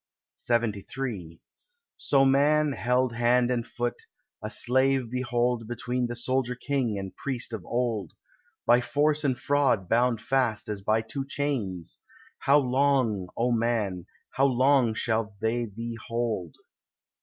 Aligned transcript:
LXXIII 0.49 1.39
So 1.95 2.25
Man, 2.25 2.71
held 2.71 3.13
hand 3.13 3.51
and 3.51 3.67
foot, 3.67 4.07
a 4.41 4.49
slave 4.49 5.11
behold 5.11 5.67
Between 5.67 6.07
the 6.07 6.15
soldier 6.15 6.55
king 6.55 6.97
and 6.97 7.15
priest 7.15 7.53
of 7.53 7.63
old; 7.65 8.13
By 8.65 8.81
force 8.81 9.23
and 9.23 9.37
fraud 9.37 9.87
bound 9.87 10.19
fast 10.19 10.69
as 10.69 10.81
by 10.81 11.01
two 11.03 11.27
chains— 11.27 11.99
How 12.39 12.57
long, 12.57 13.27
O 13.37 13.51
Man, 13.51 14.07
how 14.31 14.45
long 14.45 14.95
shall 14.95 15.35
they 15.39 15.65
thee 15.65 15.99
hold? 16.07 16.55